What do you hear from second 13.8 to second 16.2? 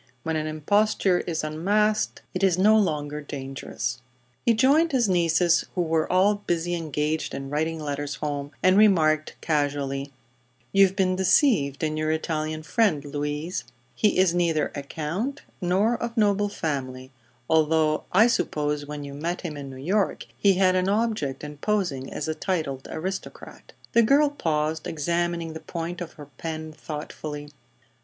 He is neither a count nor of